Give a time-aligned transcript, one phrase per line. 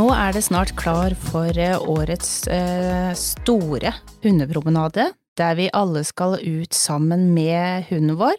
[0.00, 3.90] Nå er det snart klar for eh, årets eh, store
[4.22, 8.38] hundepromenade, der vi alle skal ut sammen med hunden vår,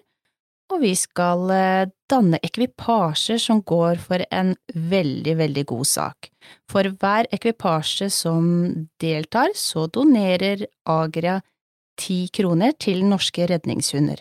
[0.74, 6.32] og vi skal eh, danne ekvipasjer som går for en veldig, veldig god sak.
[6.72, 8.48] For hver ekvipasje som
[9.04, 11.44] deltar, så donerer Agria
[12.00, 14.18] ti kroner til norske redningshunder.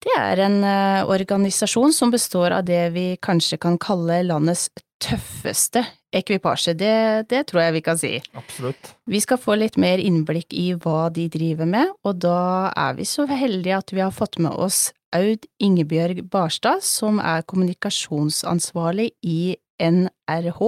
[0.00, 5.82] Det er en eh, organisasjon som består av det vi kanskje kan kalle landets tøffeste
[6.16, 6.94] ekvipasje, det,
[7.30, 8.12] det, tror jeg vi kan si.
[8.36, 8.94] Absolutt.
[9.08, 13.06] Vi skal få litt mer innblikk i hva de driver med, og da er vi
[13.08, 19.56] så heldige at vi har fått med oss Aud Ingebjørg Barstad, som er kommunikasjonsansvarlig i
[19.82, 20.60] NRH.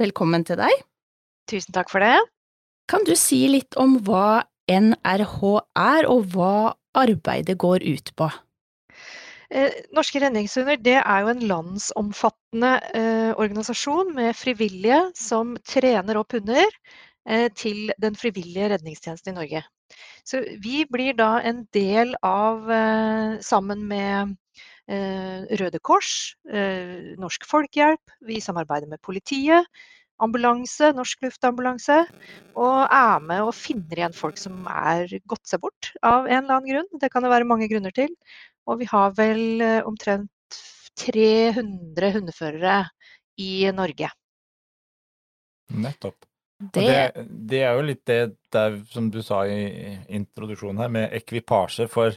[0.00, 0.86] Velkommen til deg.
[1.50, 2.16] Tusen takk for det.
[2.90, 5.38] Kan du si litt om hva NRH
[5.78, 8.30] er, og hva arbeidet går ut på?
[9.50, 16.36] Eh, Norske Redningshunder det er jo en landsomfattende eh, organisasjon med frivillige som trener opp
[16.36, 16.64] hunder
[17.28, 19.64] eh, til den frivillige redningstjenesten i Norge.
[20.24, 22.64] Så vi blir da en del av,
[23.44, 24.32] sammen med
[25.60, 26.32] Røde Kors,
[27.20, 29.68] Norsk Folkehjelp, vi samarbeider med politiet,
[30.24, 32.00] ambulanse, Norsk Luftambulanse,
[32.56, 36.56] og er med og finner igjen folk som er gått seg bort av en eller
[36.56, 36.90] annen grunn.
[37.02, 38.12] Det kan det være mange grunner til.
[38.70, 40.30] Og vi har vel eh, omtrent
[41.00, 42.76] 300 hundeførere
[43.42, 44.10] i Norge.
[45.74, 46.16] Nettopp.
[46.72, 46.84] Det...
[46.86, 48.20] Det, det, er jo litt det
[48.54, 51.88] der som du sa i introduksjonen her, med ekvipasje.
[51.90, 52.14] For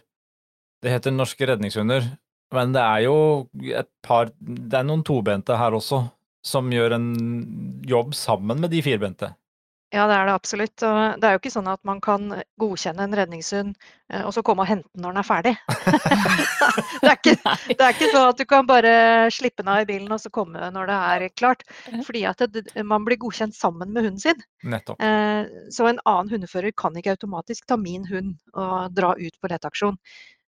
[0.84, 2.06] det heter norske redningshunder,
[2.54, 3.18] men det er jo
[3.76, 6.06] et par Det er noen tobente her også
[6.48, 7.10] som gjør en
[7.88, 9.34] jobb sammen med de firbente.
[9.96, 10.84] Ja, det er det absolutt.
[10.84, 12.28] Og det er jo ikke sånn at man kan
[12.60, 13.76] godkjenne en redningshund
[14.12, 15.54] eh, og så komme og hente den når den er ferdig.
[17.04, 17.36] det, er ikke,
[17.72, 18.94] det, er ikke, sånn at du kan bare
[19.32, 21.64] slippe den av i bilen og så komme når det er klart.
[22.04, 24.44] Fordi at det, man blir godkjent sammen med hunden sin.
[24.68, 25.00] Nettopp.
[25.00, 29.54] Eh, så en annen hundefører kan ikke automatisk ta min hund og dra ut på
[29.54, 29.96] leteaksjon.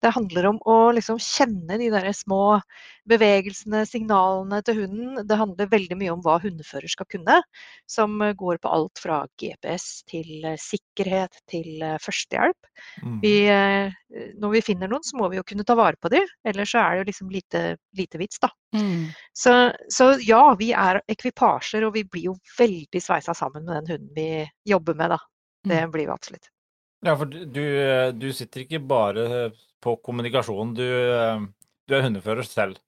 [0.05, 2.59] Det handler om å liksom kjenne de der små
[3.09, 5.23] bevegelsene, signalene til hunden.
[5.29, 7.39] Det handler veldig mye om hva hundefører skal kunne,
[7.91, 12.71] som går på alt fra GPS til eh, sikkerhet til eh, førstehjelp.
[13.01, 13.19] Mm.
[13.25, 16.29] Vi, eh, når vi finner noen, så må vi jo kunne ta vare på dem,
[16.45, 17.67] ellers så er det jo liksom lite,
[17.97, 18.53] lite vits, da.
[18.77, 19.09] Mm.
[19.33, 19.55] Så,
[19.93, 24.17] så, ja, vi er ekvipasjer, og vi blir jo veldig sveisa sammen med den hunden
[24.17, 25.23] vi jobber med, da.
[25.65, 25.95] Det mm.
[25.97, 26.54] blir vi absolutt.
[27.05, 27.65] Ja, for du,
[28.17, 29.51] du sitter ikke bare
[29.85, 30.73] på kommunikasjon.
[30.79, 31.45] Du, eh,
[31.89, 32.81] du er hundefører selv.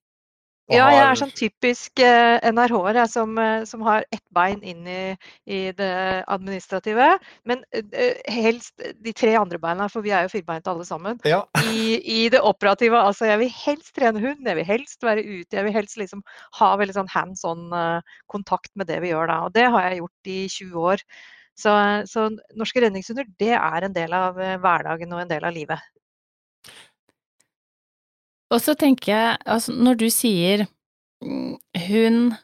[0.67, 5.03] Ja, jeg er sånn typisk eh, NRH-er som, eh, som, har ett bein inn i,
[5.47, 7.07] i det administrative.
[7.47, 11.21] Men eh, helst de tre andre beina, for vi er jo firbeinte alle sammen.
[11.29, 11.45] Ja.
[11.71, 12.99] I, I, det operative.
[12.99, 15.55] Altså jeg vil helst trene hund, jeg vil helst være ute.
[15.55, 16.27] Jeg vil helst liksom
[16.59, 19.41] ha veldig sånn hands on eh, kontakt med det vi gjør da.
[19.47, 21.07] Og det har jeg gjort i 20 år.
[21.57, 21.73] Så,
[22.11, 22.29] så
[22.59, 25.81] norske redningshunder det er en del av eh, hverdagen og en del av livet.
[28.53, 30.67] Og så tenker jeg, altså når du sier
[31.25, 31.57] mm,
[31.89, 32.37] hund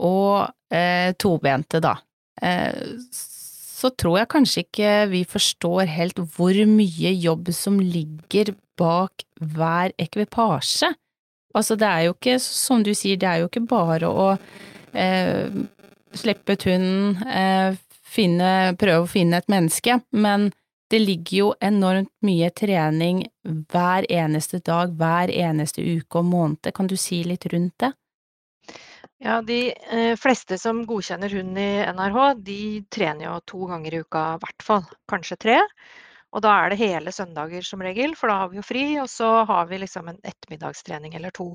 [0.00, 1.98] og eh, tobente, da,
[2.42, 2.94] eh,
[3.84, 9.92] så tror jeg kanskje ikke vi forstår helt hvor mye jobb som ligger bak hver
[10.00, 10.94] ekvipasje.
[11.54, 14.28] Altså det er jo ikke, som du sier, det er jo ikke bare å
[14.96, 15.52] eh,
[16.16, 17.76] slippe ut hunden, eh,
[18.14, 20.52] finne, prøve å finne et menneske, men
[20.92, 26.70] det ligger jo enormt mye trening hver eneste dag, hver eneste uke og måned.
[26.76, 27.90] Kan du si litt rundt det?
[29.24, 32.60] Ja, De eh, fleste som godkjenner hund i NRH, de
[32.92, 34.84] trener jo to ganger i uka i hvert fall.
[35.10, 35.60] Kanskje tre.
[36.34, 38.84] Og da er det hele søndager som regel, for da har vi jo fri.
[39.02, 41.46] Og så har vi liksom en ettermiddagstrening eller to.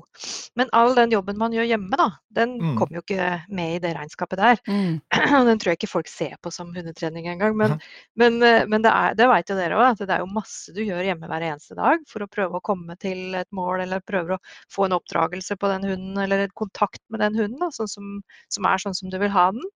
[0.56, 2.74] Men all den jobben man gjør hjemme, da, den mm.
[2.78, 4.62] kommer jo ikke med i det regnskapet der.
[4.68, 5.00] Mm.
[5.50, 7.56] Den tror jeg ikke folk ser på som hundetrening engang.
[7.58, 7.86] Men, mm.
[8.22, 10.74] men, eh, men det, er, det vet jo dere òg, at det er jo masse
[10.76, 14.04] du gjør hjemme hver eneste dag for å prøve å komme til et mål, eller
[14.06, 14.40] prøver å
[14.72, 18.08] få en oppdragelse på den hunden, eller en kontakt med den hunden, da, sånn som,
[18.52, 19.68] som er sånn som du vil ha den.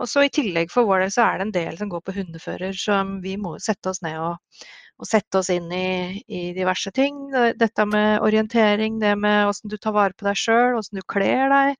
[0.00, 2.14] Og så I tillegg for vår del så er det en del som går på
[2.16, 4.64] hundefører, som vi må sette oss ned og,
[4.98, 7.28] og sette oss inn i, i, diverse ting.
[7.60, 11.54] Dette med orientering, det med hvordan du tar vare på deg sjøl, hvordan du kler
[11.54, 11.78] deg.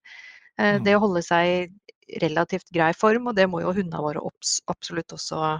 [0.62, 4.22] Eh, det å holde seg i relativt grei form, og det må jo hundene våre
[4.70, 5.56] absolutt også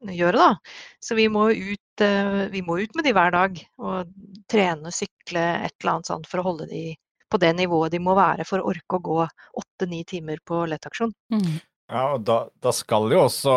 [0.00, 0.38] gjøre.
[0.38, 0.54] da.
[1.02, 4.14] Så vi må, ut, eh, vi må ut med de hver dag og
[4.50, 6.88] trene, sykle, et eller annet sånt for å holde de
[7.28, 9.18] på det nivået de må være for å orke å gå
[9.60, 11.12] åtte-ni timer på lettaksjon.
[11.34, 11.58] Mm.
[11.88, 13.52] Ja, og da, da, skal jo også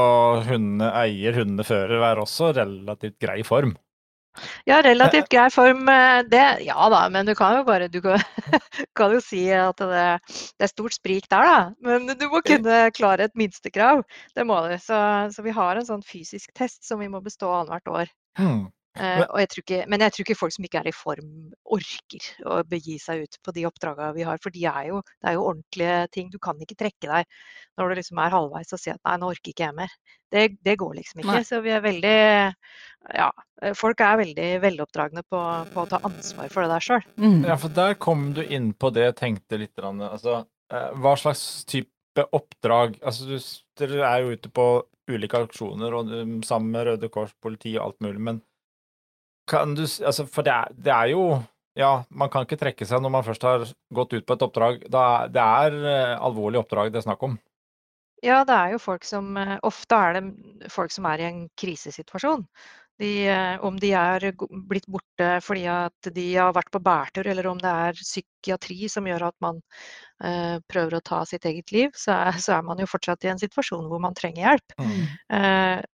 [0.47, 3.75] hundene, eier, hundene fører, være også relativt grei form.
[4.63, 6.45] Ja, relativt grei form, eh, det.
[6.63, 8.21] Ja da, men du kan jo bare Du kan,
[8.97, 11.57] kan jo si at det, det, er stort sprik der, da.
[11.83, 14.05] Men du må kunne klare et minstekrav.
[14.35, 14.77] Det må du.
[14.79, 15.01] Så,
[15.35, 18.15] så vi har en sånn fysisk test som vi må bestå annethvert år.
[18.99, 19.21] Mm.
[19.23, 21.27] Uh, jeg ikke, men jeg tror ikke folk som ikke er i form,
[21.71, 24.41] orker å begi seg ut på de oppdragene vi har.
[24.43, 26.31] For de er jo, det er jo ordentlige ting.
[26.33, 27.37] Du kan ikke trekke deg
[27.79, 29.95] når du liksom er halvveis og si at nei, nå orker ikke jeg mer.
[30.31, 31.37] Det, det går liksom ikke.
[31.37, 31.45] Nei.
[31.47, 32.19] Så vi er veldig
[33.15, 33.29] Ja,
[33.79, 35.39] folk er veldig veloppdragne på,
[35.71, 37.09] på å ta ansvar for det der sjøl.
[37.15, 37.41] Mm.
[37.47, 39.75] Ja, for der kom du inn på det jeg tenkte litt.
[39.79, 41.89] Altså, eh, hva slags type
[42.35, 43.37] oppdrag Altså, du,
[43.79, 44.65] dere er jo ute på
[45.11, 46.09] ulike aksjoner og
[46.47, 48.19] sammen med Røde Kors, politi og alt mulig.
[48.19, 48.41] men
[49.49, 51.23] kan du altså, For det er, det er, jo
[51.77, 53.63] Ja, man kan ikke trekke seg når man først har
[53.95, 54.83] gått ut på et oppdrag.
[54.91, 57.39] Da, det er uh, alvorlige oppdrag det er snakk om.
[58.21, 61.41] Ja, det er jo folk som uh, Ofte er det folk som er i en
[61.57, 62.43] krisesituasjon.
[63.01, 64.27] De, uh, om de er
[64.67, 69.07] blitt borte fordi at de har vært på bærtur, eller om det er psykiatri som
[69.07, 69.63] gjør at man
[70.69, 73.39] prøver å ta sitt eget liv, så er, så er, man jo fortsatt i en
[73.41, 74.75] situasjon hvor man trenger hjelp.
[74.77, 75.87] Mm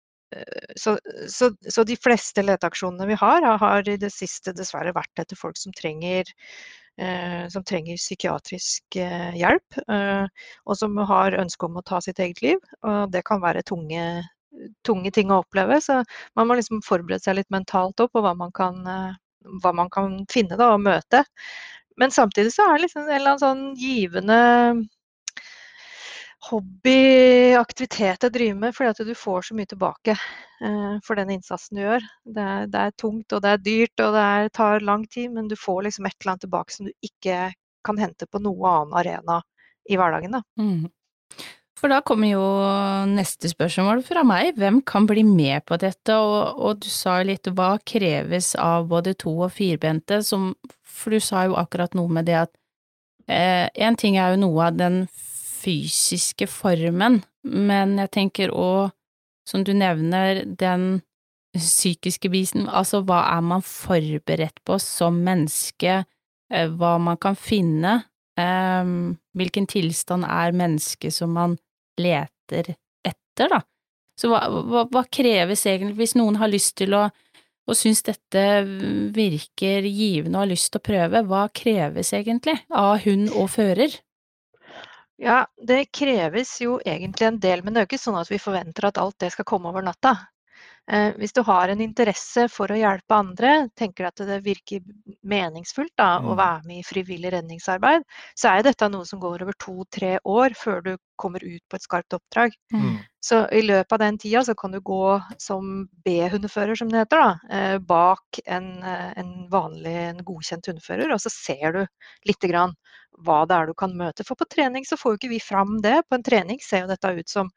[0.77, 0.99] så,
[1.29, 5.59] så, så, de fleste leteaksjonene vi har, har i det siste dessverre vært etter folk
[5.61, 6.31] som trenger,
[7.01, 12.23] eh, som trenger psykiatrisk eh, hjelp, eh, og som har ønske om å ta sitt
[12.23, 12.63] eget liv.
[12.83, 14.07] Og det kan være tunge,
[14.87, 16.01] tunge ting å oppleve, så
[16.39, 18.83] man må liksom forberede seg litt mentalt opp på hva man kan,
[19.63, 21.25] hva man kan finne da, og møte.
[22.01, 24.39] Men samtidig så er det liksom en eller annen sånn givende
[26.50, 31.32] hobby, aktivitet jeg driver med, fordi at du får så mye tilbake eh, for den
[31.37, 32.06] innsatsen du gjør.
[32.37, 35.32] Det er, det er, tungt og det er dyrt og det er, tar lang tid,
[35.35, 37.38] men du får liksom et eller annet tilbake som du ikke
[37.85, 39.41] kan hente på noe annen arena
[39.91, 40.38] i hverdagen.
[40.38, 40.43] Da.
[40.61, 41.44] Mm.
[41.81, 42.44] For da kommer jo
[43.11, 47.50] neste spørsmål fra meg, hvem kan bli med på dette, og, og du sa litt
[47.52, 52.31] hva kreves av både to- og firbente, som, for du sa jo akkurat noe med
[52.31, 52.52] det at
[53.29, 55.05] eh, en ting er jo noe av den
[55.64, 58.93] fysiske formen, men jeg tenker òg,
[59.49, 61.02] som du nevner, den
[61.55, 66.00] psykiske biten, altså hva er man forberedt på som menneske,
[66.50, 68.00] eh, hva man kan finne,
[68.40, 71.58] um, hvilken tilstand er mennesket som man
[72.00, 72.75] leter
[73.06, 73.61] etter, da.
[74.19, 77.08] Så hva, hva, hva, kreves egentlig hvis noen har lyst til å
[77.64, 78.40] og syns dette
[79.16, 83.94] virker givende og har lyst til å prøve, hva kreves egentlig av hund og fører?
[85.22, 88.43] Ja, det kreves jo egentlig en del, men det er jo ikke sånn at vi
[88.43, 90.16] forventer at alt det skal komme over natta.
[90.93, 94.82] Eh, hvis du har en interesse for å hjelpe andre, tenker at det virker
[95.25, 96.26] meningsfullt da, mm.
[96.28, 98.05] å være med i frivillig redningsarbeid,
[98.37, 101.87] så er dette noe som går over to-tre år før du kommer ut på et
[101.87, 102.56] skarpt oppdrag.
[102.75, 102.99] Mm.
[103.25, 107.22] Så i løpet av den tida så kan du gå som B-hundefører, som det heter,
[107.22, 111.87] da, eh, bak en, eh, en vanlig, en godkjent hundefører, og så ser du
[112.28, 112.76] lite grann
[113.22, 114.25] hva det er du kan møte.
[114.26, 116.00] For på trening så får jo ikke vi fram det.
[116.08, 117.50] På en trening ser jo dette ut som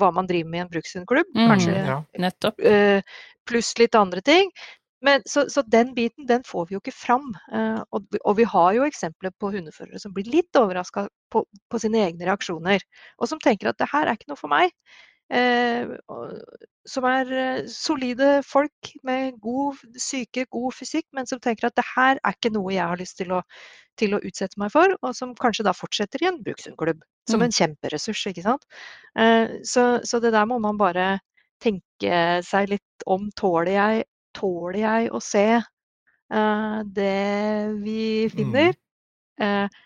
[0.00, 1.30] hva man driver med i en brukshundklubb.
[1.36, 2.00] Mm, Kanskje ja.
[2.44, 4.52] uh, pluss litt andre ting.
[5.04, 7.30] Men, så, så, den biten den får vi jo ikke fram.
[7.52, 11.82] Uh, og, og, vi har jo eksempler på hundeførere som blir litt overraska på, på,
[11.82, 12.82] sine egne reaksjoner.
[13.18, 14.74] Og som tenker at det her er ikke noe for meg.
[15.28, 15.98] Uh,
[16.88, 22.16] som er solide folk med god syke, god fysikk, men som tenker at det her
[22.16, 23.42] er ikke noe jeg har lyst til å
[23.98, 27.00] til å utsette meg for, og som kanskje da fortsetter i en brukshundklubb.
[27.28, 27.46] Som mm.
[27.48, 28.62] en kjemperessurs, ikke sant.
[29.18, 31.08] Eh, så, så, det der må man bare
[31.62, 33.28] tenke seg litt om.
[33.38, 34.06] Tåler jeg,
[34.38, 35.48] tåler jeg å se
[36.94, 37.18] det
[37.82, 38.74] vi finner?
[39.40, 39.44] Mm.
[39.66, 39.84] Uh,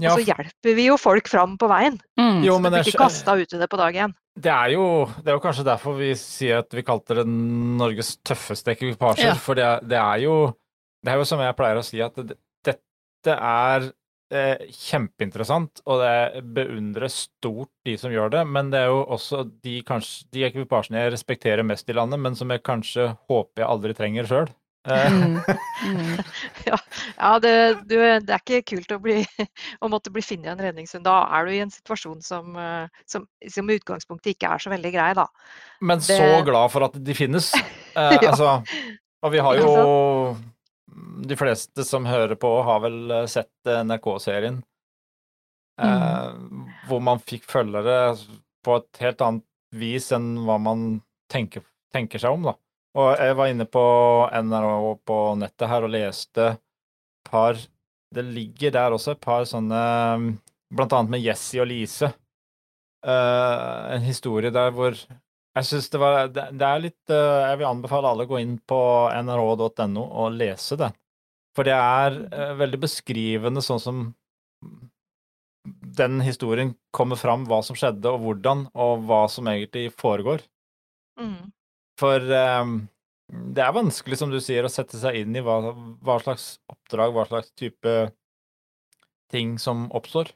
[0.00, 0.14] ja.
[0.14, 1.98] Og så hjelper vi jo folk fram på veien.
[2.18, 2.40] Mm.
[2.46, 4.14] Jo, så de blir ikke kasta ut i det på dag én.
[4.40, 4.84] Det er, jo,
[5.20, 9.34] det er jo kanskje derfor vi sier at vi kalte det Norges tøffeste ekvipasjer.
[9.34, 9.38] Ja.
[9.38, 10.36] For det, det, er jo
[11.04, 13.90] Det er jo som jeg pleier å si, at det, dette er
[14.32, 18.44] eh, kjempeinteressant, og det beundrer stort de som gjør det.
[18.48, 22.38] Men det er jo også de, kanskje, de ekvipasjene jeg respekterer mest i landet, men
[22.38, 24.52] som jeg kanskje håper jeg aldri trenger sjøl.
[24.88, 25.12] Eh.
[25.12, 25.40] Mm.
[25.84, 26.22] Mm.
[26.70, 26.78] ja,
[27.16, 27.52] ja det,
[27.84, 29.18] du, det, er ikke kult å, bli,
[29.84, 31.04] å måtte bli funnet i en redningshund.
[31.06, 34.72] Da er du i en situasjon som, eh, som, som i utgangspunktet ikke er så
[34.72, 35.26] veldig grei, da.
[35.84, 36.16] Men det...
[36.16, 37.52] så glad for at de finnes.
[37.90, 38.30] Eh, ja.
[38.30, 38.60] altså,
[39.26, 39.70] og vi har jo
[41.26, 44.60] de fleste som hører på, har vel eh, sett eh, NRK-serien.
[45.80, 45.88] Mm.
[45.88, 48.14] Eh, hvor man fikk følgere
[48.64, 51.00] på et helt annet vis enn hva man
[51.32, 52.56] tenker, tenker seg om, da.
[52.98, 53.82] Og jeg var inne på
[54.34, 56.54] NRK på nettet her og leste
[57.26, 57.58] par
[58.10, 59.82] Det ligger der også et par sånne
[60.70, 62.12] Blant annet med Jesse og Lise.
[63.02, 67.58] Uh, en historie der hvor Jeg synes det var det, det er litt uh, Jeg
[67.58, 68.80] vil anbefale alle å gå inn på
[69.22, 70.90] nrh.no og lese det.
[71.56, 74.04] For det er uh, veldig beskrivende sånn som
[76.00, 80.44] den historien kommer fram, hva som skjedde og hvordan, og hva som egentlig foregår.
[81.20, 81.50] Mm.
[82.00, 82.74] For um,
[83.54, 85.60] det er vanskelig, som du sier, å sette seg inn i hva,
[86.02, 87.96] hva slags oppdrag, hva slags type
[89.30, 90.32] ting som oppstår.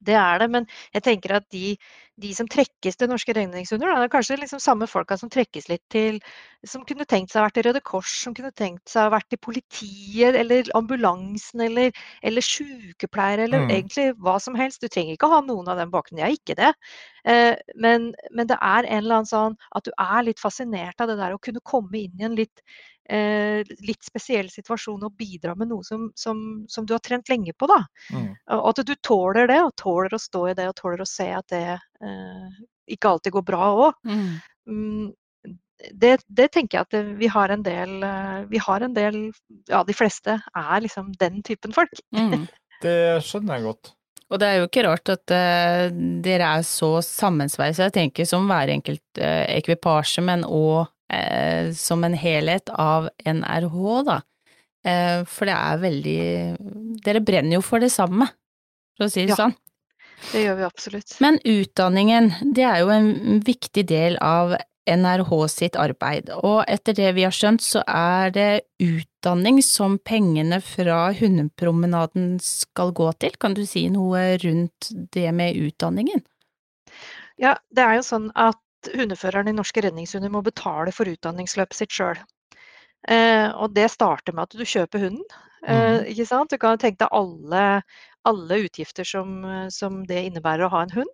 [0.00, 1.74] Det er det, men jeg tenker at de,
[2.20, 5.82] de som trekkes til norske redningshunder, det er kanskje liksom samme folka som trekkes litt
[5.92, 6.20] til
[6.68, 9.32] Som kunne tenkt seg å vært i Røde Kors, som kunne tenkt seg å vært
[9.32, 13.70] i politiet eller ambulansen eller, eller sykepleiere eller Mm.
[13.70, 14.82] egentlig hva som helst.
[14.82, 16.72] Du trenger ikke ha noen av den bakgrunnen, jeg er ikke det.
[17.24, 21.08] Eh, men, men det er en eller annen sånn at du er litt fascinert av
[21.08, 22.60] det der å kunne komme inn i en litt
[23.10, 26.40] eh, litt spesiell situasjon og bidra med noe som, som,
[26.70, 27.68] som du har trent lenge på.
[27.70, 27.80] da.
[28.14, 28.28] Mm.
[28.58, 31.30] Og at du tåler det, og tåler å stå i det, og tåler å se
[31.36, 32.60] at det eh,
[32.96, 34.00] ikke alltid går bra òg.
[34.06, 34.28] Mm.
[34.70, 35.10] Mm,
[35.96, 39.16] det, det tenker jeg at vi har en del eh, Vi har en del
[39.70, 42.02] Ja, de fleste er liksom den typen folk.
[42.16, 42.46] Mm.
[42.80, 43.90] Det skjønner jeg godt.
[44.30, 45.90] Og det er jo ikke rart at uh,
[46.24, 52.04] dere er så sammensveisa, jeg tenker som hver enkelt uh, ekvipasje, men òg eh, som
[52.06, 54.20] en helhet av NRH, da.
[54.84, 56.20] Eh, for det er veldig
[57.04, 58.30] Dere brenner jo for det samme,
[58.96, 59.42] for å si det Ja.
[59.42, 59.56] sånn.
[60.32, 61.20] Det gjør vi absolutt.
[61.20, 67.14] Men utdanningen, det er jo en viktig del av NRH sitt arbeid, og etter det
[67.14, 73.36] vi har skjønt, så er det utdanning som pengene fra hundepromenaden skal gå til.
[73.38, 76.24] Kan du si noe rundt det med utdanningen?
[77.40, 78.58] Ja, det er jo sånn at
[78.88, 82.18] hundeføreren i norske redningshunder må betale for utdanningsløpet sitt sjøl.
[83.08, 85.24] Eh, og det starter med at du kjøper hunden.
[85.66, 86.50] Eh, ikke sant?
[86.52, 87.82] Du kan tenke deg alle,
[88.28, 91.12] alle utgifter som, som det innebærer å ha en hund.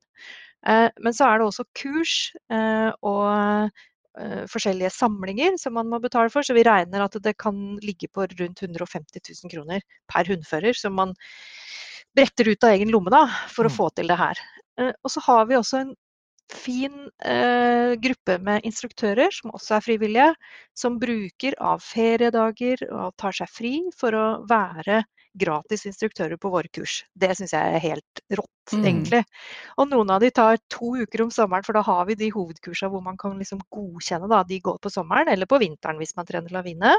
[0.66, 2.14] Eh, men så er det også kurs
[2.50, 3.70] eh, og
[4.18, 6.46] eh, forskjellige samlinger som man må betale for.
[6.46, 10.96] Så vi regner at det kan ligge på rundt 150 000 kroner per hundfører, som
[10.98, 11.14] man
[12.16, 13.76] bretter ut av egen lomme da, for å Mm.
[13.76, 14.38] få til det her.
[14.78, 15.94] Eh, og så har vi også en
[16.52, 20.30] fin eh, gruppe med instruktører, som også er frivillige,
[20.76, 25.02] som bruker av feriedager og tar seg fri for å være
[25.36, 27.02] gratis instruktører på våre kurs.
[27.12, 28.84] Det syns jeg er helt rått, Mm.
[28.84, 29.22] egentlig.
[29.78, 32.90] Og noen av de tar to uker om sommeren, for da har vi de hovedkursene
[32.90, 36.26] hvor man kan liksom godkjenne da, de går på sommeren eller på vinteren hvis man
[36.26, 36.96] trener lavine.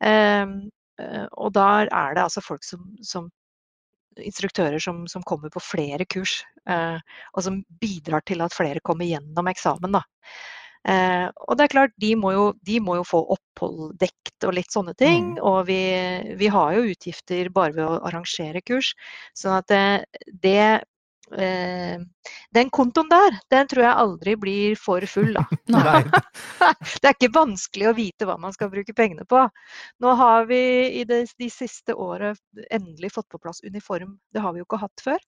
[0.00, 3.30] Ehm, eh, og da er det altså folk som, som
[4.22, 6.98] instruktører som, som kommer på flere kurs, eh,
[7.32, 9.98] og som bidrar til at flere kommer gjennom eksamen.
[9.98, 10.04] Da.
[10.84, 14.56] Eh, og det er klart, de må, jo, de må jo få opphold dekt og
[14.58, 15.34] litt sånne ting.
[15.34, 15.44] Mm.
[15.48, 15.80] Og vi,
[16.40, 18.92] vi har jo utgifter bare ved å arrangere kurs.
[19.36, 19.84] Sånn at det,
[20.44, 20.82] det eh,
[21.30, 25.44] Den kontoen der, den tror jeg aldri blir for full, da.
[27.00, 29.42] Det er ikke vanskelig å vite hva man skal bruke pengene på.
[30.04, 30.60] Nå har vi
[31.00, 32.40] i det, de siste året
[32.70, 34.18] endelig fått på plass uniform.
[34.34, 35.22] Det har vi jo ikke hatt før.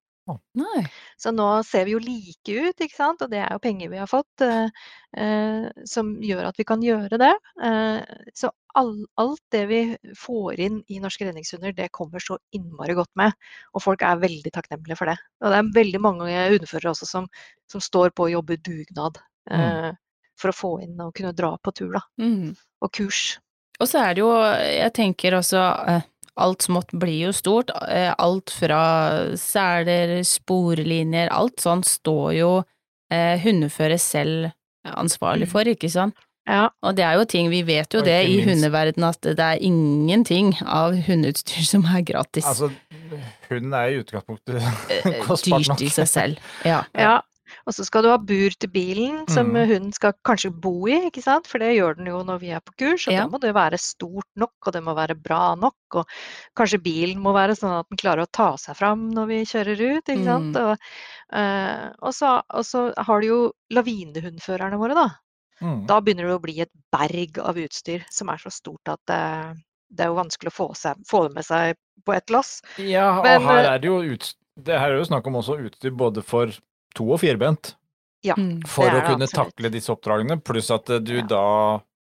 [0.59, 0.83] Nei.
[1.21, 3.23] Så nå ser vi jo like ut, ikke sant?
[3.23, 4.87] og det er jo penger vi har fått eh,
[5.23, 7.33] eh, som gjør at vi kan gjøre det.
[7.62, 8.92] Eh, så all,
[9.23, 9.80] alt det vi
[10.18, 13.37] får inn i norske redningshunder, det kommer så innmari godt med.
[13.75, 15.16] Og folk er veldig takknemlige for det.
[15.45, 17.30] Og det er veldig mange hundeførere også som,
[17.71, 19.92] som står på og jobber dugnad eh,
[20.37, 22.02] for å få inn og kunne dra på tur, da.
[22.21, 22.56] Mm.
[22.83, 23.38] Og kurs.
[23.80, 26.04] Og så er det jo, jeg tenker også, eh,
[26.36, 27.70] alt smått blir jo stort.
[27.88, 32.50] Eh, Alt fra seler, sporlinjer, alt sånn står jo
[33.10, 34.52] eh, hundefører selv
[34.86, 35.50] ansvarlig Mm.
[35.50, 36.14] for, ikke sant?
[36.46, 39.58] Ja, Og det er jo ting, vi vet jo det i hundeverden at det er
[39.58, 42.44] ingenting av hundeutstyr som er gratis.
[42.46, 42.68] Altså,
[43.50, 44.62] hunden er i utgangspunktet
[45.26, 45.78] kostbart nok.
[45.78, 46.38] Dyrt i seg selv.
[46.64, 46.84] Ja.
[46.94, 47.16] Ja,
[47.66, 49.66] og så skal du ha bur til bilen som Mm.
[49.66, 51.49] hunden skal kanskje bo i, ikke sant?
[51.50, 53.08] For det gjør den jo når vi er på kurs.
[53.08, 53.25] Og Ja.
[53.25, 55.75] da må det være stort nok, og det må være bra nok.
[55.94, 56.06] Og
[56.56, 59.96] kanskje bilen må være sånn at den klarer å ta seg fram når vi kjører
[59.99, 60.54] ut, ikke sant.
[60.54, 60.62] Mm.
[60.62, 60.78] Og,
[61.35, 65.08] uh, og, så, og så har du jo lavinehundførerne våre, da.
[65.61, 65.87] Mm.
[65.88, 69.54] Da begynner det å bli et berg av utstyr som er så stort at uh,
[69.90, 72.61] det er jo vanskelig å få, seg, få det med seg på ett lass.
[72.78, 75.38] Ja, og Men, her eh, er det jo ut, det her er jo snakk om
[75.40, 76.52] også utstyr både for
[76.96, 77.74] to- og firbent.
[78.26, 78.34] Ja.
[78.40, 78.62] Mm.
[78.66, 79.52] For å kunne absolutt.
[79.54, 81.26] takle disse oppdragene, pluss at eh, du Ja.
[81.30, 81.44] da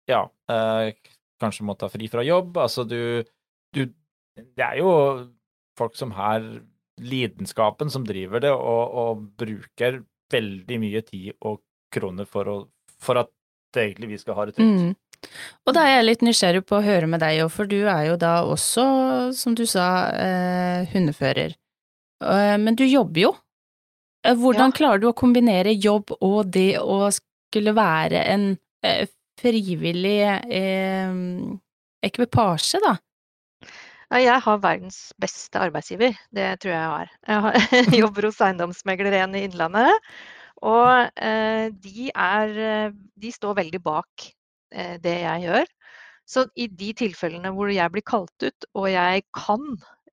[0.09, 0.93] ja, eh,
[1.39, 2.57] kanskje må ta fri fra jobb.
[2.57, 3.23] Altså du,
[3.75, 3.85] du
[4.39, 5.27] Det er jo
[5.77, 6.41] folk som har
[6.99, 11.61] lidenskapen som driver det, og, og bruker veldig mye tid og
[11.93, 12.57] kroner for, å,
[13.01, 13.29] for at
[13.73, 14.81] det egentlig vi skal ha det trygt.
[14.81, 14.95] Mm.
[15.67, 18.05] Og da er jeg litt nysgjerrig på å høre med deg, òg, for du er
[18.09, 18.85] jo da også,
[19.35, 21.55] som du sa, eh, hundefører.
[22.23, 23.33] Eh, men du jobber jo.
[24.29, 24.77] Eh, Hvordan Ja.
[24.77, 29.07] klarer du å kombinere jobb og det å skulle være en eh,
[29.39, 31.13] frivillig eh,
[32.05, 32.97] ekvipasje, da?
[34.09, 37.09] Jeg har verdens beste arbeidsgiver, det tror jeg jeg har.
[37.27, 37.53] Jeg har,
[38.03, 40.09] jobber hos Eiendomsmegler i Innlandet.
[40.65, 44.25] Og eh, de, er, eh, de står veldig bak
[44.73, 45.69] eh, det jeg gjør.
[46.29, 49.63] Så i de tilfellene hvor jeg blir kalt ut, og jeg kan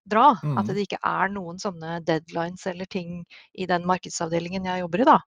[0.08, 0.66] dra, at Mhm.
[0.74, 5.18] det ikke er noen sånne deadlines eller ting i den markedsavdelingen jeg jobber i, da,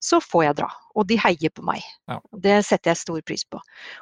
[0.00, 0.68] så får jeg dra.
[0.94, 1.82] Og de heier på meg.
[2.08, 2.18] Ja.
[2.36, 3.58] Det setter jeg stor pris på.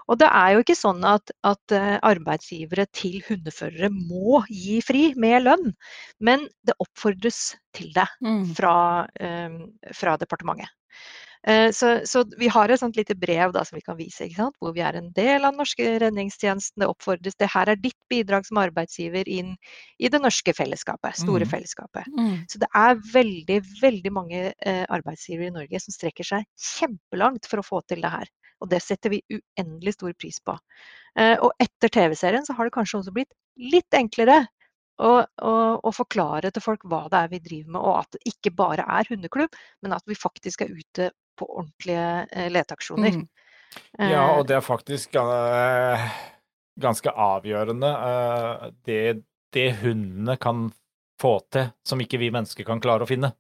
[0.08, 5.14] Og det er jo ikke sånn at, at eh, arbeidsgivere til hundeførere må gi fri
[5.16, 5.72] med lønn,
[6.20, 8.54] men det oppfordres til det Mm.
[8.54, 10.68] fra, um, fra departementet.
[11.46, 14.28] Eh, Så, så vi har et sånt lite brev da, som vi kan vise,
[14.60, 16.80] hvor vi er en del av den norske redningstjenesten.
[16.80, 19.52] Det oppfordres det her er ditt bidrag som arbeidsgiver inn
[19.98, 21.52] i det norske fellesskapet, store mm.
[21.52, 22.08] fellesskapet.
[22.16, 22.46] Mm.
[22.48, 27.60] Så det er veldig, veldig mange eh, arbeidsgivere i Norge som strekker seg kjempelangt for
[27.60, 28.32] å få til det her.
[28.62, 30.56] Og det setter vi uendelig stor pris på.
[31.20, 34.46] Eh, og etter TV-serien så har det kanskje også blitt litt enklere
[35.02, 38.32] og, og, å forklare til folk hva det er vi driver med, og at det
[38.32, 43.18] ikke bare er hundeklubb, men at vi faktisk er ute på ordentlige eh, leteaksjoner.
[43.20, 43.28] Mm.
[43.98, 46.02] Ja, Eh, og det er faktisk eh,
[46.78, 47.90] ganske avgjørende
[48.86, 49.24] det,
[49.54, 50.68] det hundene kan
[51.18, 53.34] få til som ikke vi mennesker kan klare å finne.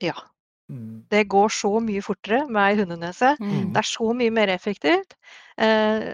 [0.00, 0.16] ja.
[0.70, 1.04] Mm.
[1.10, 3.34] Det går så mye fortere med ei hundenese.
[3.40, 3.72] Mm.
[3.74, 5.16] Det er så mye mer effektivt.
[5.56, 6.12] Eh,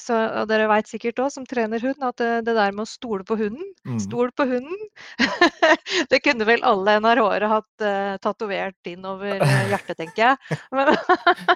[0.00, 2.90] så, og dere veit sikkert òg, som trener hund, at det, det der med å
[2.90, 4.00] stole på hunden Mm.
[4.00, 4.80] Stol på hunden!
[6.12, 10.58] det kunne vel alle NRH-ere hatt uh, tatovert inn over eh, hjertet, tenker jeg.
[10.76, 10.92] Men,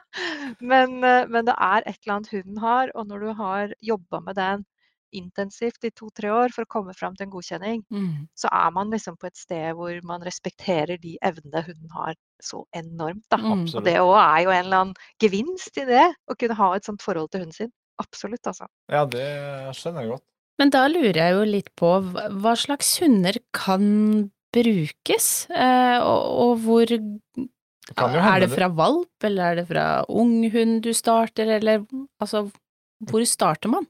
[0.72, 4.20] men, eh, men det er et eller annet hunden har, og når du har jobba
[4.24, 4.64] med den
[5.14, 8.26] intensivt i to-tre år for å komme fram til en godkjenning, Mm.
[8.36, 12.64] så er man liksom på et sted hvor man respekterer de evnene hunden har så
[12.74, 13.24] enormt.
[13.30, 13.38] Da.
[13.38, 13.64] Mm.
[13.74, 16.84] Og det òg er jo en eller annen gevinst i det, å kunne ha et
[16.84, 17.72] sånt forhold til hunden sin.
[18.02, 18.66] Absolutt, altså.
[18.90, 19.26] Ja, det
[19.78, 20.26] skjønner jeg godt.
[20.58, 26.58] Men da lurer jeg jo litt på hva slags hunder kan brukes, eh, og, og
[26.62, 31.82] hvor Det Er det fra valp, eller er det fra ung hund du starter, eller
[32.22, 32.46] altså
[33.04, 33.84] hvor starter man?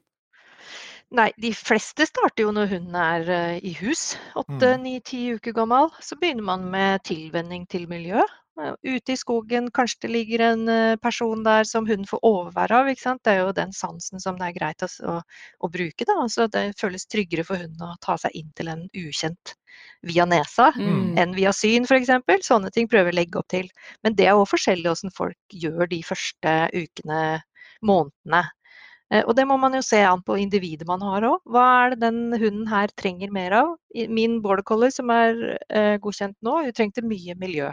[1.15, 4.81] Nei, de fleste starter jo når hunden er eh, i hus, åtte, Mm.
[4.83, 5.87] ni, ti uker gammel.
[6.03, 8.23] Så begynner man med tilvenning til miljø.
[8.59, 12.81] Eh, Ute i skogen, kanskje det ligger en eh, person der som hunden får overvære
[12.81, 12.87] av.
[12.91, 13.21] ikke sant?
[13.23, 15.15] Det er jo den sansen som det er greit å, å,
[15.63, 16.03] å bruke.
[16.09, 16.17] da.
[16.27, 19.55] Så Det føles tryggere for hunden å ta seg inn til en ukjent
[20.03, 21.15] via nesa Mm.
[21.17, 22.11] enn via syn f.eks.
[22.43, 23.69] Sånne ting prøver vi å legge opp til.
[24.03, 27.23] Men det er òg forskjellig hvordan folk gjør de første ukene,
[27.83, 28.43] månedene.
[29.13, 31.39] Eh, Og det må man jo se an på individet man har òg.
[31.45, 33.75] Hva er det den hunden her trenger mer av?
[34.09, 37.71] Min border collie som er eh, godkjent nå, hun trengte mye miljø.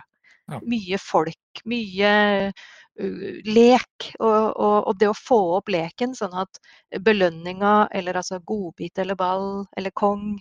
[0.50, 0.58] Ja.
[0.66, 2.08] Mye folk, mye
[2.50, 4.08] uh, lek.
[4.18, 6.58] Og, og, og det å få opp leken sånn at
[7.06, 10.34] belønninga, eller altså godbit eller ball eller kong,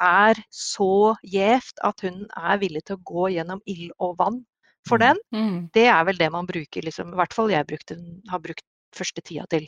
[0.00, 4.44] er så gjevt at hunden er villig til å gå gjennom ild og vann
[4.88, 5.04] for Mm.
[5.04, 5.18] den.
[5.34, 5.56] Mm.
[5.74, 7.98] Det er vel det man bruker, liksom, i hvert fall jeg brukte,
[8.30, 9.66] har brukt første tida til.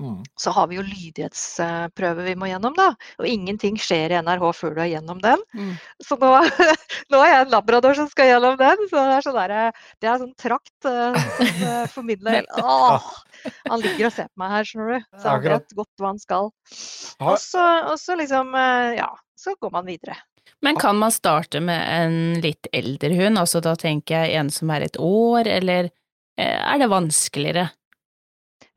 [0.00, 0.22] Mm.
[0.40, 2.92] Så har vi jo lydighetsprøve vi må gjennom, da.
[3.20, 5.42] Og ingenting skjer i NRK før du er gjennom den.
[5.52, 5.74] Mm.
[6.02, 6.30] Så nå,
[7.12, 8.86] nå er jeg en labrador som skal gjennom den.
[8.88, 13.12] Så det er sånn der, det er sånn trakt eh, som eh, formidler Åh!
[13.68, 15.08] Han ligger og ser på meg her, skjønner du.
[15.18, 16.52] Så han vet godt hva han skal.
[17.22, 20.16] Og så, og så liksom eh, Ja, så går man videre.
[20.62, 24.70] Men kan man starte med en litt eldre hund, altså da tenker jeg en som
[24.70, 25.88] er et år, eller
[26.38, 27.66] er det vanskeligere?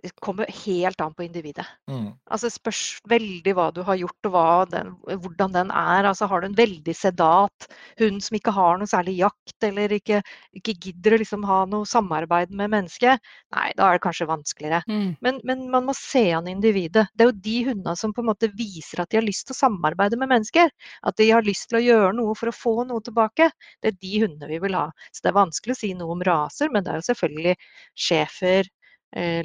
[0.05, 1.65] Det kommer helt an på individet.
[1.89, 2.11] Mm.
[2.29, 4.91] Altså spørs veldig hva du har gjort og den,
[5.23, 6.05] hvordan den er.
[6.05, 10.21] Altså Har du en veldig sedat hund som ikke har noe særlig jakt, eller ikke,
[10.53, 13.23] ikke gidder å liksom ha noe samarbeid med mennesket,
[13.55, 14.83] nei, da er det kanskje vanskeligere.
[14.91, 15.15] Mm.
[15.25, 17.07] Men, men man må se an individet.
[17.15, 19.57] Det er jo de hundene som på en måte viser at de har lyst til
[19.57, 20.69] å samarbeide med mennesker.
[21.09, 23.49] At de har lyst til å gjøre noe for å få noe tilbake.
[23.81, 24.87] Det er de hundene vi vil ha.
[25.09, 27.57] Så det er vanskelig å si noe om raser, men det er jo selvfølgelig
[28.05, 28.69] schæfer,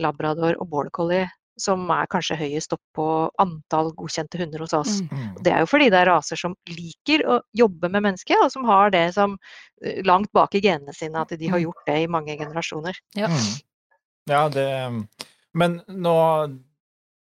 [0.03, 1.27] labrador og border collie
[1.61, 3.07] som er kanskje høyest opp på
[3.43, 5.01] antall godkjente hunder hos oss.
[5.05, 5.35] Mm.
[5.45, 8.65] Det er jo fordi det er raser som liker å jobbe med mennesker, og som
[8.69, 9.37] har det som
[9.85, 11.67] eh, langt bak i genene sine, at de har Mm.
[11.67, 12.97] gjort det i mange generasjoner.
[13.19, 13.29] Ja.
[13.29, 13.61] Mm.
[14.31, 14.67] Ja, det
[15.53, 16.17] Men nå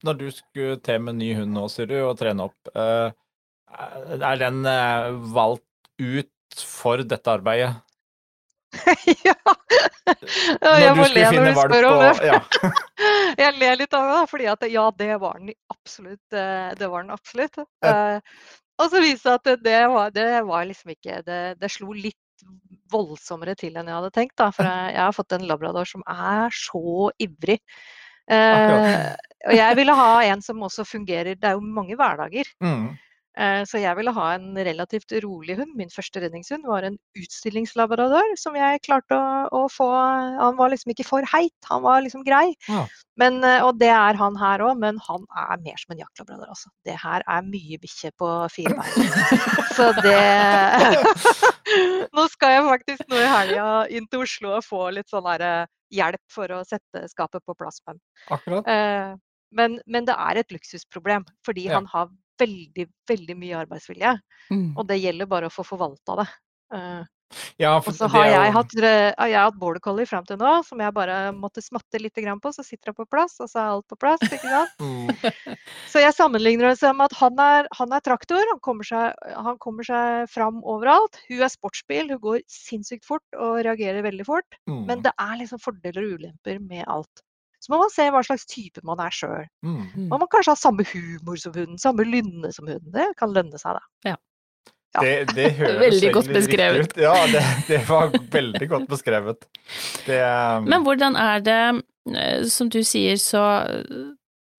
[0.05, 3.11] Når du skulle til med ny hund nå, sier du, og trene opp, eh,
[4.21, 5.65] er den eh, valgt
[5.99, 7.71] ut for dette arbeidet?
[9.25, 9.55] ja!
[9.75, 12.33] Jeg du må le når du spør om det.
[12.33, 12.41] ja.
[13.45, 16.23] Jeg ler litt av det, fordi at ja, det var den absolutt.
[16.33, 17.59] eh, Det var den absolutt.
[17.83, 18.21] Ja.
[18.83, 21.71] Og så viste det seg at det, det var, det var liksom ikke det, det
[21.71, 22.19] slo litt
[22.93, 24.37] voldsommere til enn jeg hadde tenkt.
[24.41, 27.61] Da, for jeg, jeg har fått en labrador som er så ivrig.
[28.31, 32.49] Eh, og jeg ville ha en som også fungerer Det er jo mange hverdager.
[32.65, 32.95] Mm.
[33.37, 35.73] Eh, Så jeg ville ha en relativt rolig hund.
[35.75, 40.93] Min første redningshund var en utstillingslabrador som jeg klarte å, å få Han var liksom
[40.95, 42.55] ikke for heit, han var liksom grei.
[42.69, 42.85] Ja.
[43.19, 46.49] Men, eh, og det er han her òg, men han er mer som en jaktlabrador,
[46.55, 46.71] altså.
[46.87, 49.11] Det her er mye bikkje på fire bein.
[49.75, 50.19] Så det
[52.15, 55.67] Nå skal jeg faktisk nå i helga inn til Oslo og få litt sånn derre
[55.95, 57.99] hjelp for å sette skapet på plass Men.
[58.35, 58.67] Akkurat.
[58.71, 59.15] Eh,
[59.55, 61.79] men, men det er et luksusproblem, fordi Ja.
[61.79, 62.09] han har
[62.41, 64.15] veldig, veldig mye arbeidsvilje.
[64.51, 64.71] Mm.
[64.77, 66.31] Og det gjelder bare å få forvalta det.
[66.75, 67.03] Eh,
[67.59, 70.81] Ja, og så har jeg hatt, jeg har hatt border collie fram til nå, som
[70.83, 73.73] jeg bare måtte smatte litt grann på, så sitter han på plass, og så er
[73.73, 74.23] alt på plass.
[74.29, 74.75] ikke sant?
[74.85, 75.11] Mm.
[75.91, 79.15] Så jeg sammenligner det med at han er, han er traktor, han kommer, seg,
[79.47, 81.19] han kommer seg fram overalt.
[81.29, 84.59] Hun er sportsbil, hun går sinnssykt fort og reagerer veldig fort.
[84.69, 84.83] Mm.
[84.89, 87.25] Men det er liksom fordeler og ulemper med alt.
[87.65, 89.47] Så må man se hva slags type man er sjøl.
[89.65, 89.81] Mm.
[89.95, 90.09] Mm.
[90.11, 92.91] Man må kanskje ha samme humor som hunden, samme lynne som hunden.
[92.93, 94.11] Det kan lønne seg, da.
[94.13, 94.19] Ja.
[95.01, 96.93] Det, det høres Veldig godt beskrevet.
[96.93, 97.01] ut.
[97.03, 99.49] Ja, det, det var veldig godt beskrevet.
[100.05, 100.21] Det
[100.69, 101.63] Men hvordan er det,
[102.13, 104.05] eh, som du sier, så eh,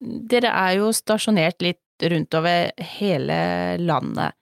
[0.05, 3.37] Dere er jo stasjonert litt rundt over hele
[3.79, 4.35] landet.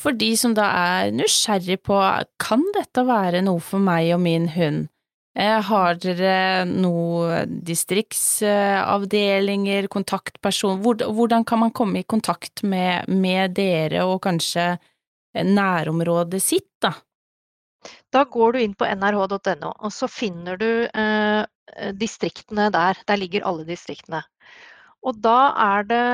[0.00, 1.98] For de som da er nysgjerrig på
[2.42, 4.88] kan dette være noe for meg og min hund,
[5.34, 14.22] har dere noe distriktsavdelinger, kontaktperson, hvordan kan man komme i kontakt med, med dere og
[14.22, 14.78] kanskje
[15.34, 16.92] nærområdet sitt, da?
[18.14, 21.42] Da går du inn på nrh.no, og så finner du eh,
[21.98, 23.00] distriktene der.
[23.06, 24.22] Der ligger alle distriktene.
[25.04, 26.06] Og da er det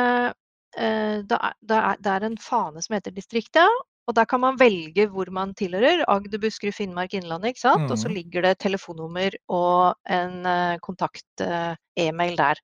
[0.80, 5.06] eh, det, er, det er en fane som heter distriktet, og der kan man velge
[5.12, 6.04] hvor man tilhører.
[6.08, 7.52] Agder, Buskerud, Finnmark, Innlandet.
[7.54, 7.90] ikke sant?
[7.90, 8.14] Og så Mhm.
[8.16, 12.58] ligger det telefonnummer og en eh, kontakt-e-mail der.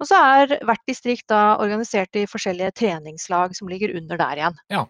[0.00, 4.56] Og så er hvert distrikt da organisert i forskjellige treningslag som ligger under der igjen.
[4.70, 4.86] Ja.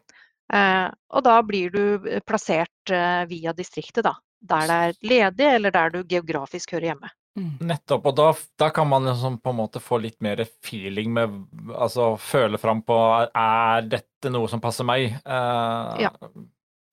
[0.52, 4.14] Eh, og da blir du eh, plassert eh, via distriktet, da.
[4.40, 7.10] Der det er ledig, eller der du geografisk hører hjemme.
[7.34, 8.28] Nettopp, og da,
[8.62, 11.32] da kan man liksom på en måte få litt mer feeling med
[11.74, 12.94] Altså føle fram på
[13.26, 15.16] Er dette noe som passer meg?
[15.18, 16.12] Eh, Ja.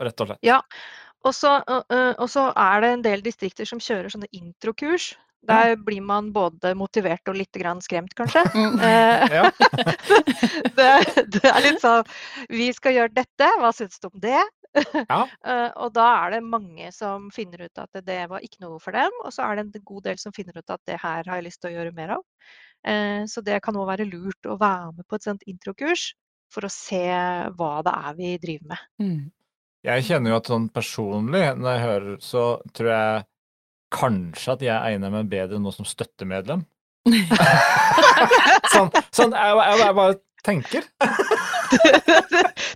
[0.02, 0.42] Rett og slett.
[0.42, 0.58] Ja.
[1.22, 1.60] Og så,
[2.58, 5.12] er det en del distrikter som kjører sånne introkurs.
[5.46, 8.42] Der blir man både motivert og litt grann skremt, kanskje.
[8.82, 9.30] Eh,
[10.78, 10.90] det,
[11.38, 12.06] det er litt sånn
[12.50, 14.42] Vi skal gjøre dette, hva syns du om det?
[14.74, 15.24] Ja.
[15.52, 18.96] Eh, og da er det mange som finner ut at det var ikke noe for
[18.96, 21.40] dem, og så er det en god del som finner ut at det her har
[21.40, 22.24] jeg lyst til å gjøre mer av.
[22.88, 26.12] Eh, så det kan òg være lurt å være med på et sånt introkurs
[26.52, 27.04] for å se
[27.58, 28.86] hva det er vi driver med.
[29.02, 29.22] Mm.
[29.88, 32.46] Jeg kjenner jo at sånn personlig, når jeg hører, så
[32.78, 33.24] tror jeg
[33.92, 36.64] kanskje at jeg egner meg bedre nå som støttemedlem.
[38.74, 40.88] sånn, sånn jeg, jeg, jeg bare tenker.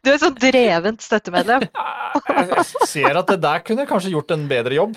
[0.05, 1.65] Du er sånn drevent støttemedlem.
[2.35, 4.95] Jeg, ser at det der kunne kanskje gjort en bedre jobb.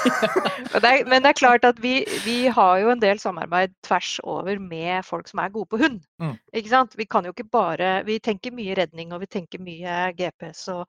[0.72, 3.72] Men det er, men det er klart at vi, vi har jo en del samarbeid
[3.86, 5.96] tvers over med folk som er gode på hund.
[6.22, 6.36] Mm.
[6.54, 6.94] Ikke sant?
[6.98, 10.84] Vi kan jo ikke bare Vi tenker mye redning og vi tenker mye GPS og,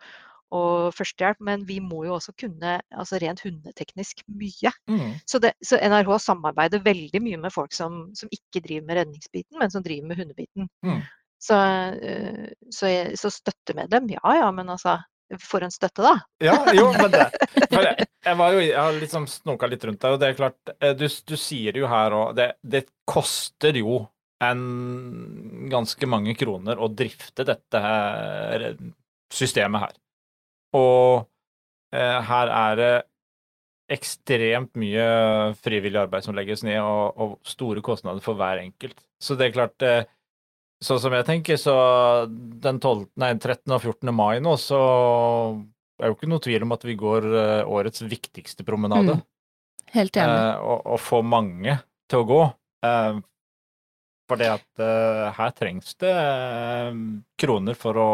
[0.54, 4.74] og førstehjelp, men vi må jo også kunne altså rent hundeteknisk mye.
[4.92, 5.18] Mm.
[5.26, 9.58] Så, det, så NRH samarbeider veldig mye med folk som, som ikke driver med redningsbiten,
[9.62, 10.70] men som driver med hundebiten.
[10.86, 11.02] Mm.
[11.42, 15.00] Så, eh, så, jeg- så støttemedlem, ja ja, men altså
[15.40, 16.14] For en støtte, da.
[16.44, 17.22] Ja, jo, men det
[17.72, 20.74] jeg, jeg var jo Jeg har liksom snoka litt rundt deg, og det er klart
[20.78, 24.02] eh, Du, du sier jo her òg det, det koster jo
[24.44, 24.62] en
[25.72, 28.64] ganske mange kroner å drifte dette her
[29.32, 29.92] systemet her.
[30.74, 31.28] Og
[31.94, 32.94] eh, her er det
[33.92, 35.06] ekstremt mye
[35.62, 38.98] frivillig arbeid som legges ned, og, og store kostnader for hver enkelt.
[39.22, 40.10] Så det er klart eh,
[40.82, 41.74] Sånn som jeg tenker, så
[42.32, 43.70] den 12, nei, 13.
[43.76, 44.10] og 14.
[44.18, 44.80] mai nå, så
[46.02, 49.20] er jo ikke noe tvil om at vi går eh, årets viktigste promenade.
[49.20, 49.28] Mm.
[49.94, 50.40] Helt enig.
[50.40, 51.76] eh, og, og få mange
[52.10, 52.40] til å gå.
[52.88, 53.20] Eh,
[54.32, 56.98] for det at eh, her trengs det eh,
[57.44, 58.12] kroner for å,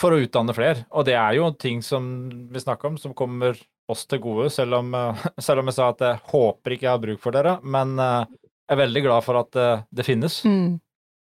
[0.00, 0.86] for å utdanne flere.
[0.96, 2.08] Og det er jo ting som
[2.50, 3.60] vi snakker om, som kommer
[3.92, 6.94] oss til gode, selv om, eh, selv om jeg sa at jeg håper ikke jeg
[6.94, 7.58] har bruk for dere.
[7.62, 9.62] Men jeg er veldig glad for at
[9.94, 10.40] det finnes.
[10.48, 10.80] Mm.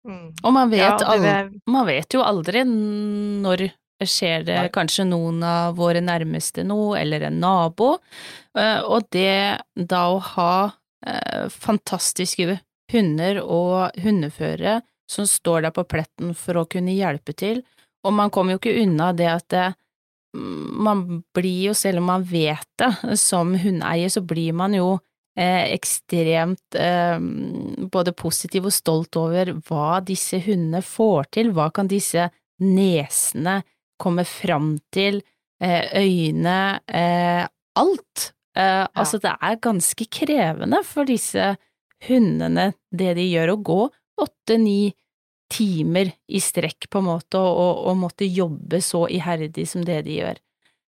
[0.06, 0.32] Mm.
[0.42, 3.66] Og man vet, Ja, det aldri, man vet jo aldri når
[4.00, 4.68] skjer det Nei.
[4.72, 7.98] kanskje noen av våre nærmeste noe, eller en nabo.
[8.56, 10.54] Eh, Og det da å ha
[11.06, 12.60] eh, fantastiske
[12.92, 17.62] hunder og hundeførere som står der på pletten for å kunne hjelpe til,
[18.06, 19.68] og man kommer jo ikke unna det at det,
[20.32, 24.94] man blir jo, selv om man vet det, som hundeeier, så blir man jo
[25.38, 27.18] eh, ekstremt eh,
[27.92, 32.28] både positiv og stolt over hva disse hundene får til, hva kan disse
[32.60, 33.60] nesene
[34.00, 35.20] komme fram til,
[35.62, 38.32] eh, øyne, eh, alt.
[38.56, 41.56] Eh, altså, det er ganske krevende for disse
[42.08, 43.80] hundene, det de gjør, å gå
[44.20, 44.92] åtte–ni
[45.50, 50.20] timer i strekk, på en måte, og, og måtte jobbe så iherdig som det de
[50.20, 50.40] gjør.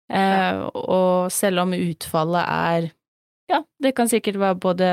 [0.09, 2.89] Eh, og selv om utfallet er
[3.49, 4.89] ja, det kan sikkert være både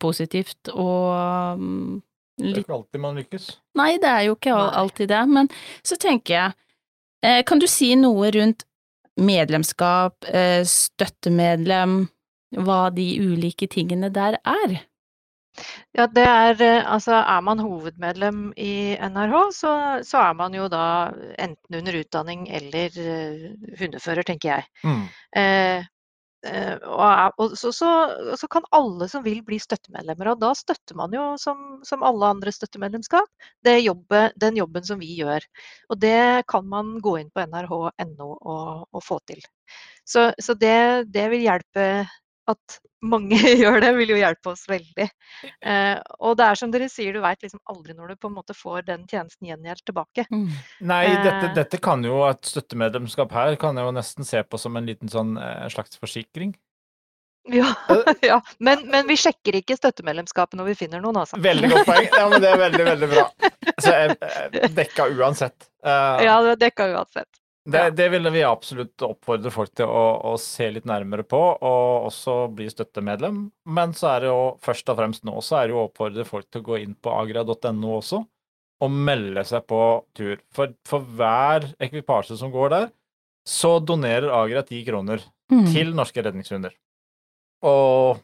[0.00, 2.00] positivt og um,
[2.40, 3.50] Det er ikke alltid man lykkes.
[3.76, 5.50] Nei, det er jo ikke alltid det, men
[5.84, 6.54] så tenker jeg,
[7.26, 8.64] eh, kan du si noe rundt
[9.20, 12.06] medlemskap, eh, støttemedlem,
[12.64, 14.80] hva de ulike tingene der er?
[15.92, 20.70] Ja, det er eh, altså er man hovedmedlem i NRH, så, så er man jo
[20.72, 22.96] da enten under utdanning eller
[23.76, 24.68] hundefører, tenker jeg.
[24.84, 25.08] Mm.
[25.36, 25.90] Eh,
[26.46, 27.90] er- og så, så,
[28.36, 32.32] så kan alle som vil bli støttemedlemmer, og da støtter man jo som, som alle
[32.34, 33.28] andre støttemedlemskap
[33.64, 35.44] det jobbe, den jobben som vi gjør.
[35.90, 39.42] Og det kan man gå inn på nrh.no og, og få til.
[40.04, 41.84] Så, så det, det vil hjelpe
[42.48, 45.06] at mange gjør det, vil jo hjelpe oss veldig.
[45.64, 48.36] Eh, og det er som dere sier, du veit liksom aldri når du på en
[48.38, 50.26] måte får den tjenesten gjengjeldt tilbake.
[50.30, 51.54] Nei, dette, Eh.
[51.56, 55.08] dette kan jo et støttemedlemskap her kan jeg jo nesten se på som en liten
[55.12, 56.54] sånn eh, slags forsikring.
[57.48, 58.12] Ja, Eh.
[58.30, 58.40] ja.
[58.60, 61.38] Men, men vi sjekker ikke støttemedlemskapet når vi finner noen, altså.
[61.40, 62.08] Veldig godt poeng.
[62.12, 63.24] Ja, men det er veldig, veldig bra.
[63.80, 64.16] Så jeg,
[64.58, 65.70] jeg dekka uansett.
[65.80, 67.39] Uh, Ja, det er dekka uansett.
[67.68, 72.06] Det, det ville vi absolutt oppfordre folk til å, å se litt nærmere på, og
[72.08, 73.42] også bli støttemedlem.
[73.68, 76.24] Men så er det jo først og fremst nå så er det jo å oppfordre
[76.28, 78.22] folk til å gå inn på agra.no også,
[78.80, 79.82] og melde seg på
[80.16, 80.38] tur.
[80.56, 82.88] For, for hver ekvipasje som går der,
[83.48, 85.64] så donerer Agra ti kroner Mm.
[85.66, 86.70] til norske redningshunder.
[87.66, 88.20] Og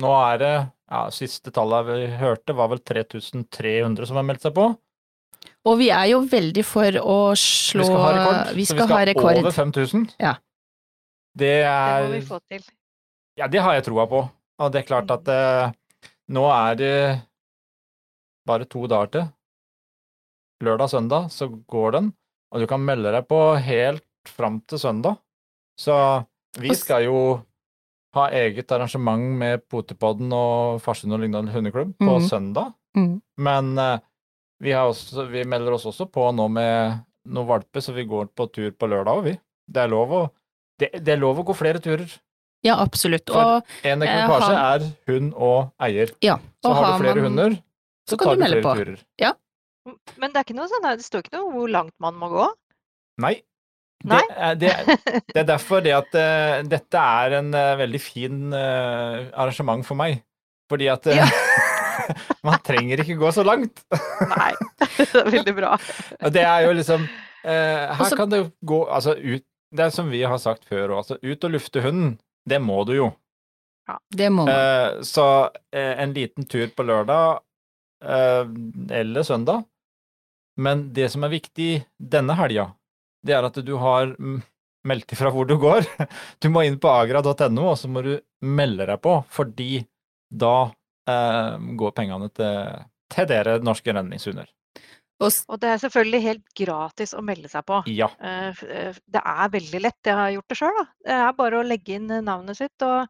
[0.00, 4.54] nå er det ja, Siste tallet vi hørte, var vel 3300 som har meldt seg
[4.56, 4.70] på.
[5.64, 8.54] Og vi er jo veldig for å slå Vi skal ha rekord.
[8.56, 9.36] Vi så skal ha rekord.
[9.38, 10.08] over 5000.
[10.18, 10.32] Ja.
[11.38, 12.62] Det Det er må vi få til.
[13.38, 14.24] Ja, det har jeg troa på.
[14.58, 15.72] Og det er klart at eh,
[16.28, 17.22] nå er det
[18.46, 19.28] bare to dager til.
[20.62, 22.12] Lørdag-søndag så går den,
[22.52, 25.16] og du kan melde deg på helt fram til søndag.
[25.78, 25.94] Så
[26.60, 27.16] vi skal jo
[28.14, 32.28] ha eget arrangement med Potepodden og Farsund og Lyngdal hundeklubb på Mhm.
[32.28, 32.74] søndag.
[32.96, 33.22] Mm.
[33.38, 33.98] Men eh,
[34.62, 37.00] vi, har også, vi melder oss også på nå med
[37.32, 39.34] noen valper, så vi går på tur på lørdag òg, vi.
[39.72, 40.22] Det er lov å
[40.80, 42.10] det, det er lov å gå flere turer.
[42.64, 43.28] Ja, absolutt.
[43.30, 46.10] For- Og En Eh, ekvipasje har- er hund og eier.
[46.22, 46.38] ja.
[46.64, 47.50] Så har, har du flere man- hunder,
[48.08, 48.74] så, så tar du du flere på.
[48.80, 48.98] turer.
[50.18, 52.48] Men det er ikke noe sånn, det står ikke noe hvor langt man må gå.
[53.18, 53.34] Nei.
[54.04, 54.20] Nei?
[54.28, 58.52] Det, er, det, det er derfor det at uh, dette er en uh, veldig fin
[58.54, 60.22] uh, arrangement for meg.
[60.70, 61.26] Fordi at Ja.
[62.48, 63.84] man trenger ikke gå så langt.
[64.32, 64.52] Nei,
[64.98, 65.72] det er veldig bra.
[66.20, 69.94] Og det er jo liksom eh, Her Og kan det gå altså ut Det er
[69.94, 72.16] som vi har sagt før òg, altså ut og lufte hunden,
[72.48, 73.10] det må du jo.
[73.88, 74.54] Ja, Det må man.
[74.54, 75.26] Eh, så
[75.74, 77.40] eh, en liten tur på lørdag
[78.04, 78.44] eh,
[79.00, 79.64] eller søndag.
[80.60, 82.68] Men det som er viktig denne helga,
[83.24, 84.12] det er at du har
[84.84, 85.86] meldt ifra hvor du går.
[86.42, 89.84] Du må inn på agra.no, og så må du melde deg på, fordi
[90.28, 90.72] da
[91.06, 94.50] går pengene til, til dere norske redningshunder.
[95.22, 97.78] Og det er selvfølgelig helt gratis å melde seg på.
[97.94, 98.08] Ja.
[98.18, 100.00] Eh, eh, Det er veldig lett.
[100.04, 100.82] Jeg har gjort det sjøl.
[101.06, 103.06] Det er bare å legge inn eh, navnet sitt og,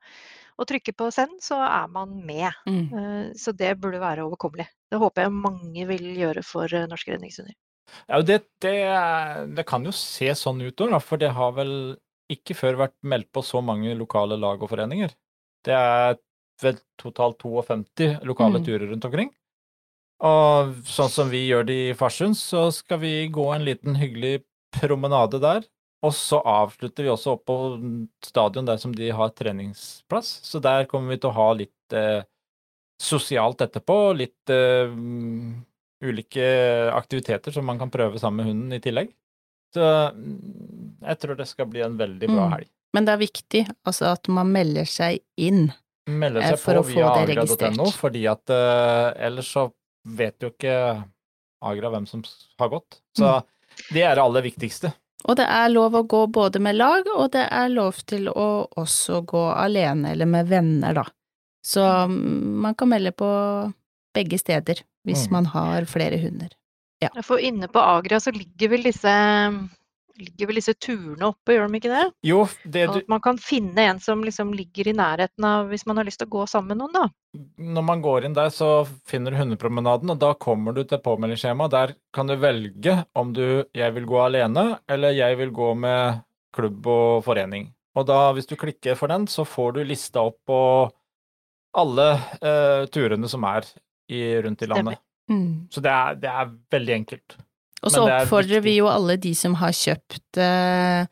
[0.61, 2.51] og trykke på send, så er man med.
[2.69, 2.85] mm.
[2.93, 4.69] Eh, Så det burde være overkommelig.
[4.93, 7.57] Det håper jeg mange vil gjøre for norske redningshunder.
[8.09, 8.77] Ja, det, det,
[9.57, 11.97] det kan jo se sånn ut òg, for det har vel
[12.33, 15.13] ikke før vært meldt på så mange lokale lag og foreninger.
[15.65, 16.17] Det er
[16.63, 18.65] vel totalt 52 lokale Mm.
[18.67, 19.31] turer rundt omkring.
[20.23, 24.43] Og sånn som vi gjør det i Farsund, så skal vi gå en liten hyggelig
[24.79, 25.65] promenade der.
[26.03, 27.57] Og så avslutter vi også opp på
[28.25, 30.41] stadion der som de har treningsplass.
[30.47, 32.23] Så der kommer vi til å ha litt eh,
[33.03, 35.65] sosialt etterpå, litt eh, mm,
[36.03, 36.47] ulike
[36.95, 39.13] aktiviteter som man kan prøve sammen med hunden i tillegg.
[39.75, 39.81] Så
[40.15, 42.53] mm, jeg tror det skal bli en veldig bra Mm.
[42.57, 42.69] helg.
[42.95, 45.73] Men det er viktig altså at man melder seg inn.
[46.11, 49.69] Melde Eh, seg for på via agra.no, fordi at uh, ellers så
[50.09, 51.05] vet jo ikke
[51.63, 52.25] Agra hvem som
[52.59, 52.99] har gått.
[53.17, 53.45] Så Mm.
[53.95, 54.91] det er det aller viktigste.
[55.31, 58.67] Og det er lov å gå både med lag, og det er lov til å
[58.77, 61.05] også gå alene eller med venner, da.
[61.65, 61.79] Så
[62.11, 63.29] mm, man kan melde på
[64.13, 65.33] begge steder hvis Mm.
[65.33, 66.49] man har flere hunder.
[67.23, 69.11] For inne på Agra så ligger vel disse
[70.21, 72.05] ligger vel disse turene oppe, gjør de ikke det?
[72.27, 75.87] Jo, det du, at man kan finne en som liksom ligger i nærheten av hvis
[75.89, 77.43] man har lyst til å gå sammen med noen, da.
[77.77, 78.71] når man går inn der, så
[79.09, 81.77] finner du hundepromenaden, og da kommer du til påmeldingsskjemaet.
[81.77, 86.23] Der kan du velge om du 'jeg vil gå alene', eller 'jeg vil gå med
[86.53, 87.73] klubb og forening'.
[87.95, 90.91] Og da, hvis du klikker for den, så får du lista opp på
[91.77, 92.09] alle
[92.41, 93.67] eh, turene som er
[94.09, 95.01] i, rundt i landet.
[95.31, 95.69] Mm.
[95.71, 97.37] Så det er, det er veldig enkelt.
[97.83, 101.07] Og så oppfordrer er oppfordrer vi jo alle de som har kjøpt uh,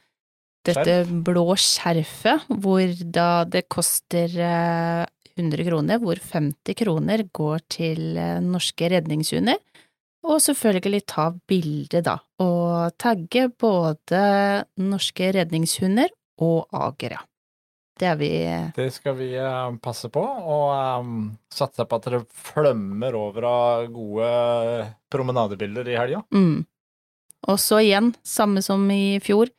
[0.66, 5.04] dette blå skjerfet, hvor da det koster uh,
[5.40, 9.58] 100 kroner, hvor 50 kroner går til eh, norske redningshunder.
[10.28, 14.20] Og selvfølgelig ta bilde, da, og tagge både
[14.76, 16.12] norske redningshunder
[16.44, 17.22] og agere.
[18.00, 18.30] Det vi
[18.76, 23.86] Det skal vi eh, passe på, og um, satse på at det flømmer over av
[23.92, 24.30] gode
[25.12, 26.22] promenadebilder i helga.
[26.32, 26.62] Mm.
[27.48, 29.52] Og så igjen, samme som i fjor,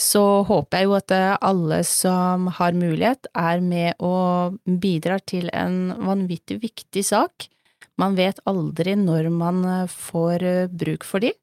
[0.00, 5.50] så håper jeg jo at eh, alle som har mulighet, er med og bidrar til
[5.52, 7.48] en vanvittig viktig sak.
[8.00, 11.34] Man vet aldri når man eh, får eh, bruk for de.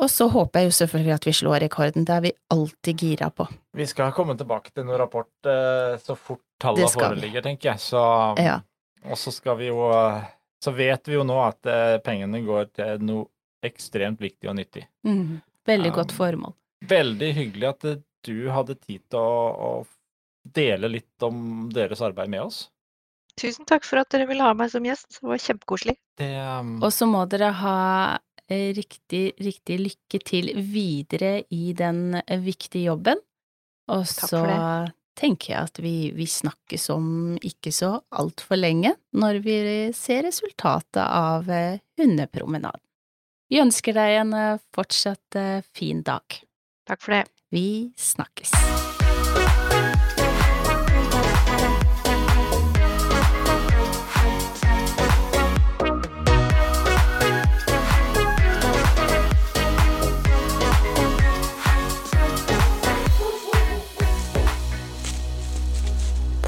[0.00, 3.28] Og så håper jeg jo selvfølgelig at vi slår rekorden, det er vi alltid gira
[3.36, 3.44] på.
[3.76, 7.82] Vi skal komme tilbake til noen rapport eh, så fort tallene foreligger, tenker jeg.
[7.84, 8.00] Så,
[8.40, 8.60] Ja.
[9.08, 10.24] Og så skal vi jo eh,
[10.60, 13.28] Så vet vi jo nå at eh, pengene går til noe
[13.64, 14.86] ekstremt viktig og nyttig.
[15.08, 15.40] Mm.
[15.68, 16.52] Veldig Um, godt formål.
[16.88, 17.86] Veldig hyggelig at
[18.24, 22.70] du hadde tid til å, å dele litt om deres arbeid med oss.
[23.40, 25.20] Tusen takk for at dere ville ha meg som gjest.
[25.20, 25.96] Det var kjempekoselig.
[26.20, 27.76] Um, Og så må dere ha
[28.50, 33.20] riktig, riktig lykke til videre i den eh, viktige jobben.
[33.90, 34.44] Og så
[35.20, 37.08] tenker jeg at vi, vi snakkes om
[37.44, 39.58] ikke så altfor lenge, når vi
[39.96, 42.82] ser resultatet av eh, hundepromenaden.
[43.50, 46.40] Vi ønsker deg en eh, fortsatt eh, fin dag.
[46.86, 47.24] Takk for det.
[47.50, 48.54] Vi snakkes.